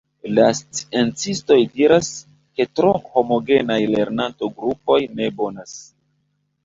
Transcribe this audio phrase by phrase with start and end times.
[0.37, 2.09] La sciencistoj diras,
[2.59, 5.77] ke tro homogenaj lernanto-grupoj ne bonas.